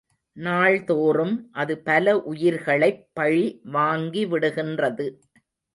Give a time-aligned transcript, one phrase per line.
[0.37, 3.45] நாள்தோறும் அது பல உயிர்களைப் பழி
[3.73, 5.07] வங்கிவிடுகின்றது.